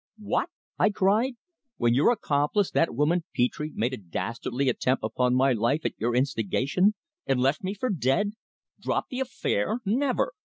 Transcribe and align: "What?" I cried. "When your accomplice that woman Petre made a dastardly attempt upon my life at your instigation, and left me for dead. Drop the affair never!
"What?" 0.23 0.49
I 0.79 0.89
cried. 0.89 1.33
"When 1.77 1.93
your 1.93 2.11
accomplice 2.11 2.71
that 2.71 2.95
woman 2.95 3.23
Petre 3.35 3.67
made 3.75 3.93
a 3.93 3.97
dastardly 3.97 4.67
attempt 4.67 5.03
upon 5.03 5.35
my 5.35 5.53
life 5.53 5.85
at 5.85 5.93
your 5.99 6.15
instigation, 6.15 6.95
and 7.27 7.39
left 7.39 7.63
me 7.63 7.75
for 7.75 7.91
dead. 7.91 8.31
Drop 8.79 9.09
the 9.09 9.19
affair 9.19 9.79
never! 9.85 10.33